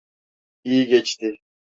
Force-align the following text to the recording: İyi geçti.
İyi 0.63 0.87
geçti. 0.87 1.37